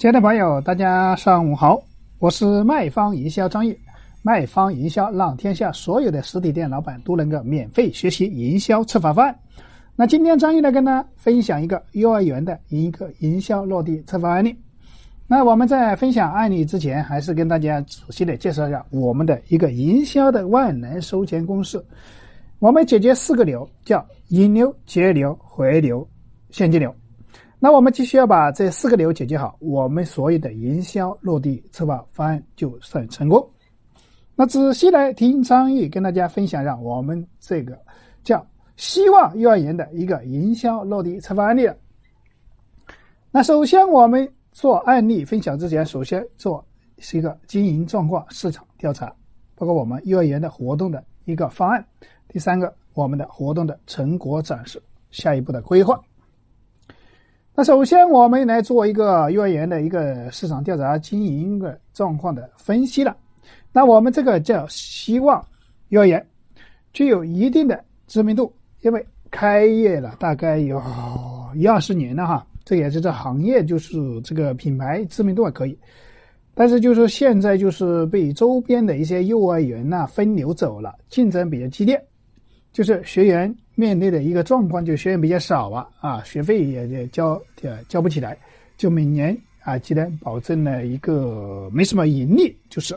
[0.00, 1.78] 亲爱的朋友，大家上午好，
[2.20, 3.78] 我是卖方营销张毅。
[4.22, 9.38] 卖方营销让天下所有的实体店老板都能够免费学习营销策划方案。
[9.94, 14.56] 那今天张毅来跟大家分享一个幼儿园的一个营销落地策划案例。
[15.26, 21.78] 那我们在分享案例之前，还是跟大家仔细的介绍一下我们的一个营销的万能收钱公式。
[22.58, 26.08] 我们解决四个流，叫引流、截流、回流、
[26.50, 26.90] 现金流。
[27.62, 33.46] 那我们就需要把这四个流解决好，我们所有的营销落地策划方案就算成功。
[34.34, 37.78] 那仔细来听张毅跟大家分享一下我们这个
[38.24, 38.44] 叫
[38.76, 41.68] 希望幼儿园的一个营销落地策划案例。
[43.30, 46.64] 那首先我们做案例分享之前，首先做
[46.96, 49.14] 是一个经营状况市场调查，
[49.54, 51.86] 包括我们幼儿园的活动的一个方案。
[52.26, 56.00] 第三个，我们的活动的成果展示，下一步的规划。
[57.60, 63.14] 那首先，我们来做一个幼儿园的一个市场调查、经营的状况的分析了。
[63.70, 65.44] 那我们这个叫希望
[65.90, 66.26] 幼儿园，
[66.94, 70.80] 具有一定的知名度，因为开业了大概有
[71.54, 75.78] 一二十年了哈，这也是这行业就是这个品牌知名度还可以。
[76.54, 82.02] 但是就是现在就是被周边的一些幼儿园呐分流走了，竞争比较激烈。
[82.72, 88.36] 就是学员面对的一个状况，就学员比较少啊，啊，学费也也交也交不起来，
[88.76, 92.94] 就每年啊，既然保证了一个没什么盈利，就是，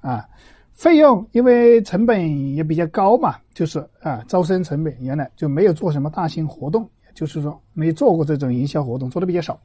[0.00, 0.26] 啊，
[0.72, 9.60] 费用因为成本也比较高嘛，就是啊，招生成本原来就没有做什么大型活动，就是说没做过这种营销活动，做的比较少。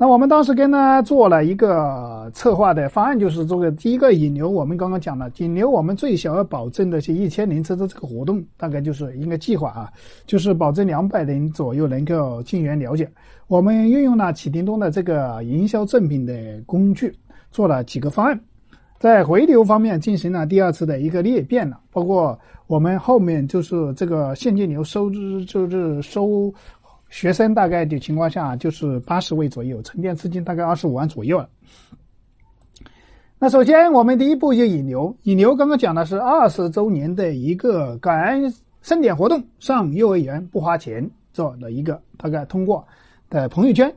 [0.00, 9.90] 那我们当时跟他做了一个策划的方案，就是这个第一个引流，我们刚刚讲了，引流我们最小要保证的是一千人次的这个活动，大概就是应该计划啊，
[10.24, 13.10] 就是保证两百人左右能够进园了解。
[13.48, 16.32] 我们运用了启叮咚的这个营销赠品的
[16.64, 17.12] 工具，
[17.50, 18.40] 做了几个方案，
[19.00, 26.54] 在回流方面进行了第二次的一个裂变了，包括我们后面就是这个现金流收支，就是收。
[27.08, 31.48] 学生大概的情况下就是八十位左右，沉淀资金大概二十五万左右了。
[33.38, 38.52] 那首先我们第一步就引流，引流刚刚讲的是二十周年的一个感恩
[38.82, 42.86] 盛典活动，上幼儿园不花钱做了一个，大概通过
[43.30, 43.92] 的朋友圈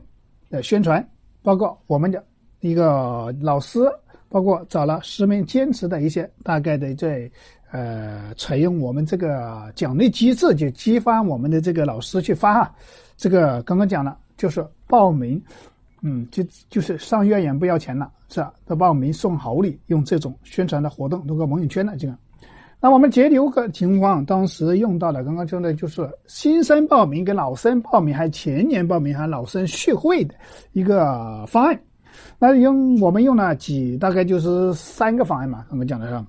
[0.48, 1.06] 的宣传，
[1.42, 2.24] 包括我们的
[2.60, 3.80] 一个老师，
[4.28, 7.30] 包括找了十名兼职的一些，大概的这。
[7.72, 12.74] 呃，采用我们这个奖励机制，就激发我们的这个老师去发哈。
[13.16, 15.42] 这个刚刚讲了，就是报名，
[16.02, 18.52] 嗯，就就是上幼儿园不要钱了，是吧？
[18.66, 22.14] 都报名送好礼，用这种宣传的活动，通过朋友圈的这个。
[22.78, 30.34] 那我们节流个情况，当时用到了刚刚说的，就是新生报名跟老生报名，还前年报名还老生续会的
[30.72, 31.80] 一个方案。
[32.38, 36.26] 那用我们用了几，大概就是三个方案嘛，刚刚讲的是吧？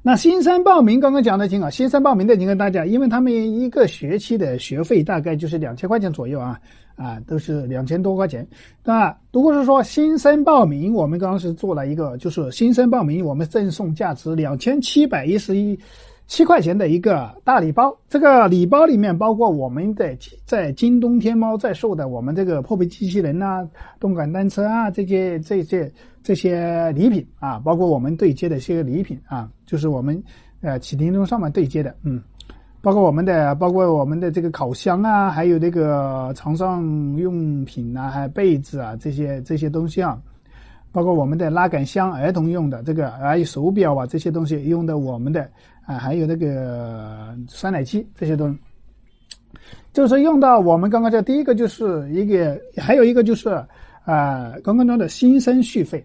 [0.00, 6.58] 那新生报名刚刚讲的挺好，新生报名的，你跟大家，因为他们一个学期的学费大概就是两千块钱左右啊，
[6.96, 8.46] 啊，都是两千多块钱。
[8.84, 15.78] 那如果是说新生报名，我们刚刚是做了一个，就是新生报名，我们赠送价值两千七百一十一。
[16.28, 23.66] 七块钱的一个大礼包，这个礼包里面包括我们的在京东、天猫在售的我们这个破壁机器人呐、
[23.98, 25.90] 动感单车啊这些这些
[26.22, 30.22] 这些礼品啊，包括我们对接的一些礼品啊，就是我们
[30.60, 32.22] 呃启叮咚上面对接的，嗯，
[32.82, 36.84] 包括我们的包括我们的这个烤箱啊，还有这个床上
[37.16, 40.20] 用品啊，还有被子啊这些这些东西啊。
[40.90, 45.48] 包括我们的拉杆箱，儿童用的这个，还有手表啊这些东西用的我们的
[45.84, 48.58] 啊，还有那个酸奶机这些东西，
[49.92, 53.50] 就是用到我们刚刚这第一个就是一个，还有一个就是
[54.04, 56.04] 啊，刚刚说的新生续费，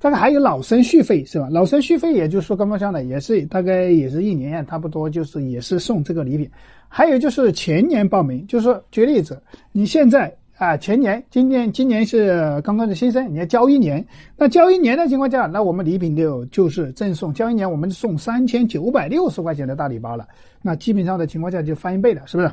[0.00, 1.48] 这个还有老生续费是吧？
[1.50, 6.50] 老生续费也就是说刚刚讲的也是大概也是一年差不多就是也是送这个礼品，
[6.88, 10.36] 还有就是前年报名，就是举例子，你现在。
[10.58, 14.02] 啊，前年、今年、今年是刚刚的新生，你要交一年。
[14.38, 20.26] 那交一年的情况下，那我们礼品就就是赠送，交一年我们送三千九百六十块钱的大礼包了。
[20.62, 22.50] 那基本上的情况下就翻一倍了，是不是？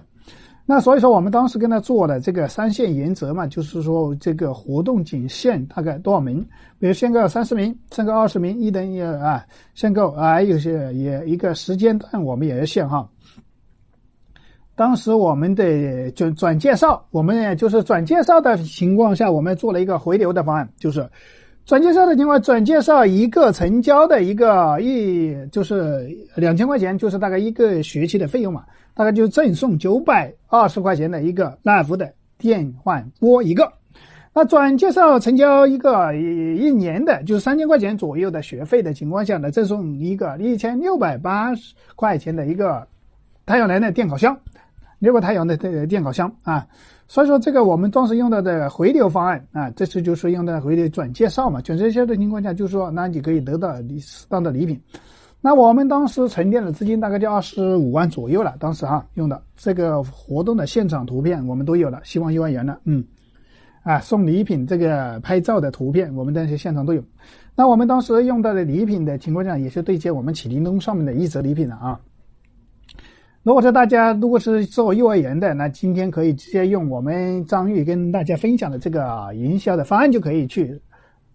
[0.65, 6.45] 那所以说我们当时跟他做的这个三限原则嘛，就是说这个活动仅限大概多少名，
[6.79, 9.45] 比如限购三十名，限购二十名，一等一啊，
[9.75, 13.09] 限购啊，有些也一个时间段我们也要限哈。
[14.75, 21.07] 当时我们的转转介绍，我们就是转介绍的情况下，我们做了一个回流的方案，就是
[21.65, 28.63] 转介绍的情况，转介绍一个成交的一个一就是两千块钱，就是大概一个学期的费用嘛，
[28.95, 33.71] 大概就赠送九百二十块钱的一个 live 的电饭锅一个。
[34.35, 42.87] 那转介绍成交一个一一年的，就是三千块钱左右的学费的情况下呢，赠送一个一千六百八十块钱的一个
[43.45, 44.37] 太阳能的电烤箱，
[44.99, 46.65] 六个太阳的电电烤箱啊。
[47.07, 54.79] 所以说这个我们当时用到的回流方案啊，这次就是用的回流转介绍嘛，转介绍的情况下，就是说那你可以得到你适当的礼品。
[55.41, 63.03] 那我们当时沉淀的资金大概就二十五万左右了，当时哈用的这个活动的现场图片我们都有了，希望幼儿园的，嗯，
[63.83, 67.03] 啊送礼品这个拍照的图片我们当时现场都有。
[67.55, 71.99] 那我们当时用到的礼品的情况下，也是对接我们启灵东上面的一折礼品的啊。
[73.43, 80.81] 如果说大家如果是做幼儿园的，那今天可以直接用我们张玉跟大家分享的这个营销的方案就可以去。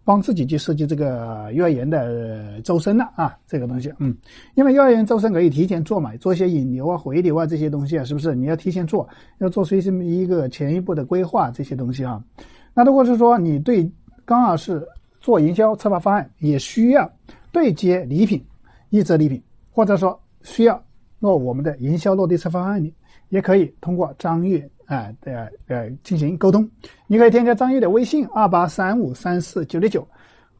[0.04, 4.16] 帮自己去设计这个幼儿园的招生了啊，这个东西，嗯，
[4.54, 8.34] 因为幼儿园招生可以提前做嘛，做一些引流啊、回流啊这些东西啊，是不是？
[8.34, 9.06] 你要提前做，
[9.36, 12.24] 要做出一些一个前一步的规划这些东西啊。
[12.72, 13.86] 那如果是说你对
[14.24, 14.82] 刚好是
[15.20, 17.12] 做营销策划方案，也需要
[17.52, 18.42] 对接礼品、
[18.88, 20.82] 一折礼品，或者说需要
[21.20, 22.92] 落我们的营销落地策划方案里，
[23.28, 24.68] 也可以通过张悦。
[24.88, 26.66] 啊，呃呃，进行沟通，
[27.06, 30.08] 你可以添加张玉的微信二八三五三四九六九，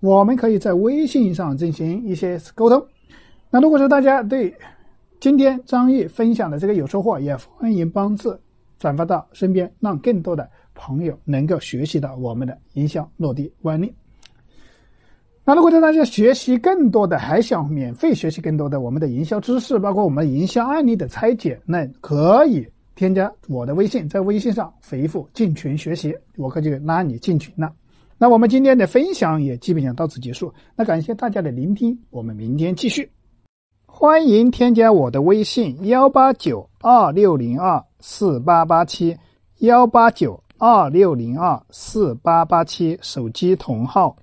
[0.01, 2.87] 我们可以在微信上进行一些沟通。
[3.49, 4.55] 那如果说大家对
[5.19, 8.37] 今天张玉分享的这个有收获，也欢迎帮助
[8.79, 13.95] 转发到身边，让更多的朋友能够学习到我们的营销落地案例。
[15.49, 22.69] 那如果大家学习更多的，还想免费学习更多的我们的营销知识，包括我们营销案例的拆解，那可以。
[22.95, 27.73] 添加我的微信，在微信上回复“进群学习”，我可就拉你进群了。
[28.19, 30.53] 那我们今天的分享也基本上到此结束。
[30.77, 33.11] 那感谢大家的聆听，我们明天继续。
[33.87, 39.17] 欢迎添加我的微信：幺八九二六零二四八八七，
[39.61, 44.15] 幺八九二六零二四八八七，手机同号。